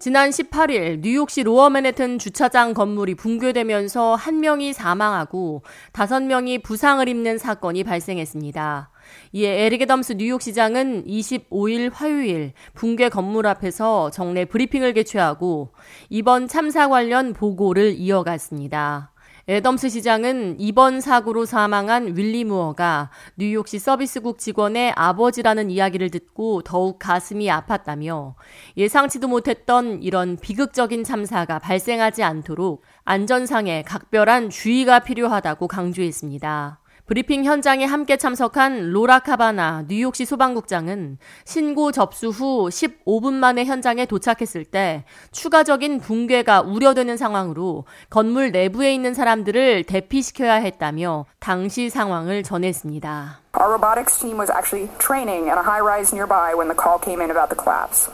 지난 0.00 0.30
18일 0.30 1.00
뉴욕시 1.02 1.42
로어 1.42 1.68
맨해튼 1.68 2.18
주차장 2.18 2.72
건물이 2.72 3.16
붕괴되면서 3.16 4.14
한 4.14 4.40
명이 4.40 4.72
사망하고 4.72 5.62
다섯 5.92 6.22
명이 6.22 6.60
부상을 6.62 7.06
입는 7.06 7.36
사건이 7.36 7.84
발생했습니다. 7.84 8.92
이에 9.32 9.66
에릭 9.66 9.82
애덤스 9.82 10.14
뉴욕시장은 10.14 11.04
25일 11.04 11.90
화요일 11.92 12.54
붕괴 12.72 13.10
건물 13.10 13.46
앞에서 13.46 14.10
정례 14.10 14.46
브리핑을 14.46 14.94
개최하고 14.94 15.74
이번 16.08 16.48
참사 16.48 16.88
관련 16.88 17.34
보고를 17.34 17.92
이어갔습니다. 17.92 19.12
애덤스 19.48 19.88
시장은 19.88 20.56
이번 20.58 21.00
사고로 21.00 21.44
사망한 21.44 22.16
윌리 22.16 22.44
무어가 22.44 23.10
뉴욕시 23.36 23.78
서비스국 23.78 24.38
직원의 24.38 24.92
아버지라는 24.96 25.70
이야기를 25.70 26.10
듣고 26.10 26.62
더욱 26.62 26.98
가슴이 26.98 27.46
아팠다며 27.46 28.34
예상치도 28.76 29.28
못했던 29.28 30.02
이런 30.02 30.36
비극적인 30.36 31.04
참사가 31.04 31.58
발생하지 31.58 32.22
않도록 32.22 32.82
안전상의 33.04 33.84
각별한 33.84 34.50
주의가 34.50 35.00
필요하다고 35.00 35.68
강조했습니다. 35.68 36.79
브리핑 37.10 37.44
현장에 37.44 37.86
함께 37.86 38.16
참석한 38.16 38.92
로라 38.92 39.18
카바나 39.18 39.86
뉴욕시 39.88 40.24
소방국장은 40.24 41.18
신고 41.44 41.90
접수 41.90 42.28
후 42.28 42.68
15분 42.68 43.32
만에 43.32 43.64
현장에 43.64 44.06
도착했을 44.06 44.64
때 44.64 45.04
추가적인 45.32 45.98
붕괴가 45.98 46.60
우려되는 46.60 47.16
상황으로 47.16 47.84
건물 48.10 48.52
내부에 48.52 48.94
있는 48.94 49.12
사람들을 49.12 49.82
대피시켜야 49.88 50.54
했다며 50.54 51.26
당시 51.40 51.90
상황을 51.90 52.44
전했습니다. 52.44 53.40
Our 53.58 53.72
robotics 53.72 54.16
team 54.20 54.38
was 54.38 54.48
actually 54.48 54.88
training 54.98 55.50
at 55.50 55.58
a 55.58 55.64
high 55.66 55.82
rise 55.82 56.14
nearby 56.14 56.54
when 56.54 56.68
the 56.68 56.78
call 56.78 57.00
came 57.02 57.20
in 57.20 57.32
about 57.32 57.50
the 57.50 57.58
collapse. 57.58 58.06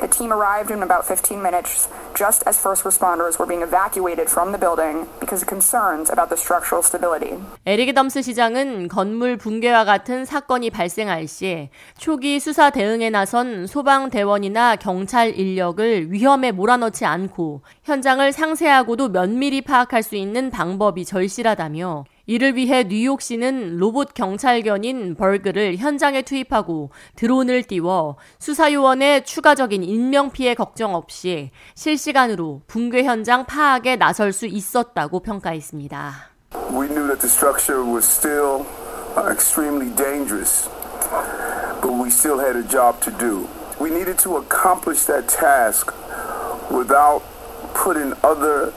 The 0.00 0.08
team 0.08 0.32
arrived 0.32 0.72
in 0.72 0.82
about 0.82 1.04
15 1.04 1.42
minutes, 1.42 1.92
just 2.14 2.42
as 2.46 2.58
first 2.58 2.84
responders 2.84 3.38
were 3.38 3.46
being 3.46 3.62
evacuated 3.62 4.28
from 4.28 4.52
the 4.52 4.58
building 4.58 5.06
because 5.20 5.42
of 5.42 5.48
concerns 5.48 6.10
about 6.10 6.28
the 6.28 6.36
structural 6.36 6.82
stability. 6.82 7.38
에릭 7.66 7.94
덤스 7.94 8.22
시장은 8.22 8.88
건물 8.88 9.36
붕괴와 9.36 9.84
같은 9.84 10.24
사건이 10.24 10.70
발생할 10.70 11.28
시 11.28 11.70
초기 11.98 12.40
수사 12.40 12.70
대응에 12.70 13.10
나선 13.10 13.66
소방 13.66 14.10
대원이나 14.10 14.76
경찰 14.76 15.34
인력을 15.34 16.12
위험에 16.12 16.52
몰아넣지 16.52 17.04
않고 17.04 17.62
현장을 17.84 18.32
상세하고도 18.32 19.08
면밀히 19.08 19.60
파악할 19.62 20.02
수 20.02 20.16
있는 20.16 20.50
방법이 20.50 21.04
절실하다며 21.04 22.04
이를 22.26 22.56
위해 22.56 22.84
뉴욕시는 22.84 23.78
로봇 23.78 24.14
경찰견인 24.14 25.14
벌그를 25.14 25.76
현장에 25.76 26.22
투입하고 26.22 26.90
드론을 27.16 27.64
띄워 27.64 28.16
수사요원의 28.38 29.24
추가적인 29.24 29.82
인명피해 29.82 30.54
걱정 30.54 30.94
없이 30.94 31.50
실시간으로 31.74 32.62
붕괴 32.66 33.04
현장 33.04 33.46
파악에 33.46 33.96
나설 33.96 34.32
수 34.32 34.46
있었다고 34.46 35.20
평가했습니다. 35.20 36.30
We 36.72 36.88
knew 36.88 37.06
that 37.06 37.20
the 37.20 37.28
structure 37.28 37.82
was 37.84 38.04
still 38.04 38.66
extremely 39.30 39.90
dangerous, 39.94 40.68
but 41.80 41.92
we 41.92 42.10
still 42.10 42.38
had 42.38 42.56
a 42.56 42.66
job 42.68 43.00
to 43.00 43.10
do. 43.18 43.48
We 43.80 43.90
needed 43.90 44.18
to 44.22 44.36
accomplish 44.36 45.06
that 45.06 45.28
task 45.28 45.92
without 46.70 47.22
putting 47.74 48.12
other 48.22 48.72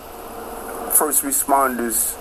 first 0.92 1.24
responders. 1.24 2.16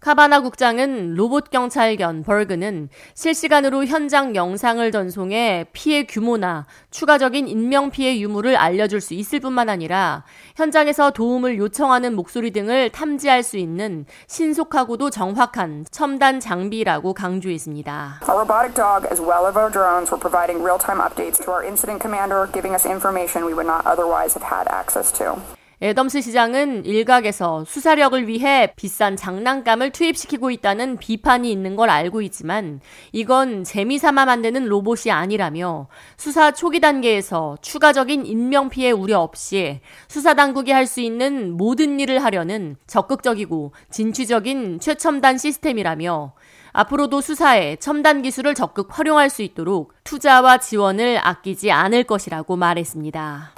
카바나 0.00 0.40
국장은 0.42 1.14
로봇 1.14 1.50
경찰견 1.50 2.22
벌그는 2.22 2.88
실시간으로 3.14 3.84
현장 3.84 4.36
영상을 4.36 4.90
전송해 4.92 5.66
피해 5.72 6.04
규모나 6.04 6.66
추가적인 6.90 7.48
인명 7.48 7.90
피해 7.90 8.18
유무를 8.20 8.56
알려줄 8.56 9.00
수 9.00 9.14
있을 9.14 9.40
뿐만 9.40 9.68
아니라 9.68 10.24
현장에서 10.54 11.10
도움을 11.10 11.58
요청하는 11.58 12.14
목소리 12.14 12.52
등을 12.52 12.90
탐지할 12.90 13.42
수 13.42 13.56
있는 13.56 14.06
신속하고도 14.28 15.10
정확한 15.10 15.86
첨단 15.90 16.38
장비라고 16.38 17.12
강조했습니다. 17.12 18.20
Our 18.28 18.44
robotic 18.44 18.74
dog 18.74 19.04
as 19.10 19.20
well 19.20 19.46
as 19.48 19.58
our 19.58 19.70
drones 19.70 20.12
were 20.12 20.20
providing 20.20 20.62
real-time 20.62 21.00
updates 21.00 21.42
to 21.44 21.50
our 21.50 21.66
incident 21.66 22.00
commander, 22.00 22.48
giving 22.52 22.72
us 22.72 22.86
information 22.86 23.44
we 23.44 23.52
would 23.52 23.66
not 23.66 23.84
otherwise 23.84 24.38
have 24.38 24.46
had 24.46 24.70
access 24.70 25.10
to. 25.18 25.57
애덤스 25.80 26.22
시장은 26.22 26.84
일각에서 26.86 27.64
수사력을 27.64 28.26
위해 28.26 28.72
비싼 28.74 29.14
장난감을 29.14 29.92
투입시키고 29.92 30.50
있다는 30.50 30.96
비판이 30.96 31.52
있는 31.52 31.76
걸 31.76 31.88
알고 31.88 32.20
있지만 32.22 32.80
이건 33.12 33.62
재미삼아 33.62 34.24
만드는 34.24 34.66
로봇이 34.66 35.12
아니라며 35.12 35.86
수사 36.16 36.50
초기 36.50 36.80
단계에서 36.80 37.58
추가적인 37.62 38.26
인명피해 38.26 38.90
우려 38.90 39.20
없이 39.20 39.80
수사당국이 40.08 40.72
할 40.72 40.88
수 40.88 41.02
있는 41.02 41.52
모든 41.52 42.00
일을 42.00 42.24
하려는 42.24 42.76
적극적이고 42.86 43.72
진취적인 43.90 44.80
최첨단 44.80 45.36
시스템이라며 45.36 46.32
앞으로도 46.72 47.20
수사에 47.20 47.76
첨단 47.76 48.22
기술을 48.22 48.54
적극 48.54 48.98
활용할 48.98 49.28
수 49.28 49.42
있도록 49.42 49.92
투자와 50.04 50.58
지원을 50.58 51.20
아끼지 51.22 51.70
않을 51.70 52.04
것이라고 52.04 52.56
말했습니다. 52.56 53.52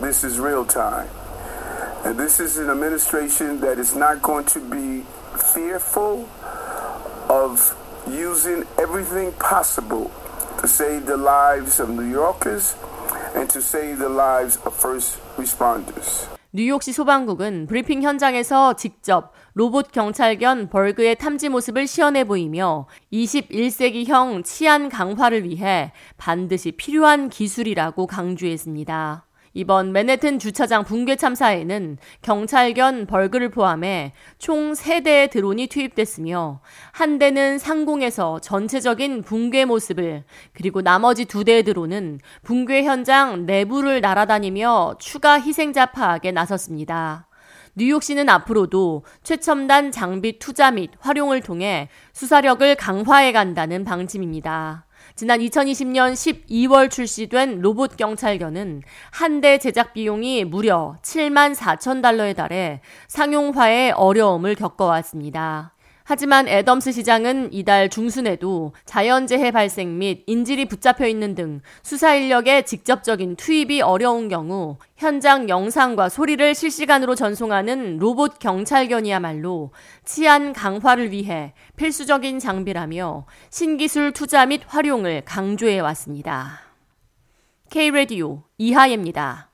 This 0.00 0.24
is 0.24 0.40
real 0.40 0.64
time. 0.64 1.08
And 2.04 2.18
this 2.18 2.40
is 2.40 2.58
an 2.58 2.68
administration 2.68 3.60
that 3.60 3.78
is 3.78 3.94
not 3.94 4.22
going 4.22 4.44
to 4.46 4.60
be 4.60 5.04
fearful 5.54 6.28
of 7.28 7.76
using 8.10 8.64
everything 8.76 9.32
possible 9.38 10.10
to 10.60 10.66
save 10.66 11.06
the 11.06 11.16
lives 11.16 11.78
of 11.78 11.90
New 11.90 12.10
Yorkers 12.10 12.74
and 13.36 13.48
to 13.50 13.62
save 13.62 13.98
the 13.98 14.08
lives 14.08 14.58
of 14.66 14.74
first 14.74 15.18
responders. 15.38 16.26
뉴욕시 16.52 16.92
소방국은 16.92 17.66
브리핑 17.66 18.02
현장에서 18.02 18.74
직접 18.74 19.32
로봇 19.54 19.90
경찰견 19.90 20.68
벌그의 20.70 21.16
탐지 21.16 21.48
모습을 21.48 21.86
시연해 21.86 22.24
보이며 22.24 22.86
21세기형 23.12 24.44
치안 24.44 24.88
강화를 24.88 25.44
위해 25.44 25.92
반드시 26.16 26.72
필요한 26.72 27.28
기술이라고 27.28 28.06
강조했습니다. 28.06 29.23
이번 29.56 29.92
맨해튼 29.92 30.40
주차장 30.40 30.82
붕괴 30.82 31.14
참사에는 31.14 31.98
경찰견 32.22 33.06
벌그를 33.06 33.50
포함해 33.50 34.12
총 34.36 34.72
3대의 34.72 35.30
드론이 35.30 35.68
투입됐으며 35.68 36.60
한 36.90 37.18
대는 37.20 37.58
상공에서 37.58 38.40
전체적인 38.40 39.22
붕괴 39.22 39.64
모습을 39.64 40.24
그리고 40.52 40.82
나머지 40.82 41.24
2대의 41.24 41.64
드론은 41.64 42.18
붕괴 42.42 42.82
현장 42.82 43.46
내부를 43.46 44.00
날아다니며 44.00 44.96
추가 44.98 45.40
희생자 45.40 45.86
파악에 45.86 46.32
나섰습니다. 46.32 47.28
뉴욕시는 47.76 48.28
앞으로도 48.28 49.04
최첨단 49.22 49.92
장비 49.92 50.40
투자 50.40 50.72
및 50.72 50.90
활용을 50.98 51.40
통해 51.40 51.88
수사력을 52.12 52.74
강화해 52.74 53.30
간다는 53.30 53.84
방침입니다. 53.84 54.83
지난 55.16 55.38
2020년 55.38 56.12
12월 56.12 56.90
출시된 56.90 57.60
로봇 57.60 57.96
경찰견은 57.96 58.82
한 59.12 59.40
대 59.40 59.58
제작 59.58 59.92
비용이 59.92 60.44
무려 60.44 60.96
7만 61.02 61.54
4천 61.54 62.02
달러에 62.02 62.32
달해 62.32 62.80
상용화에 63.06 63.92
어려움을 63.92 64.56
겪어왔습니다. 64.56 65.73
하지만 66.06 66.48
애덤스 66.48 66.92
시장은 66.92 67.54
이달 67.54 67.88
중순에도 67.88 68.74
자연재해 68.84 69.50
발생 69.50 69.96
및 69.96 70.22
인질이 70.26 70.66
붙잡혀 70.66 71.06
있는 71.06 71.34
등 71.34 71.62
수사 71.82 72.14
인력의 72.14 72.66
직접적인 72.66 73.36
투입이 73.36 73.80
어려운 73.80 74.28
경우 74.28 74.76
현장 74.98 75.48
영상과 75.48 76.10
소리를 76.10 76.54
실시간으로 76.54 77.14
전송하는 77.14 77.96
로봇 77.96 78.38
경찰견이야말로 78.38 79.72
치안 80.04 80.52
강화를 80.52 81.10
위해 81.10 81.54
필수적인 81.76 82.38
장비라며 82.38 83.24
신기술 83.48 84.12
투자 84.12 84.44
및 84.44 84.60
활용을 84.66 85.22
강조해 85.24 85.80
왔습니다. 85.80 86.60
K-Radio 87.70 88.42
이하예입니다. 88.58 89.53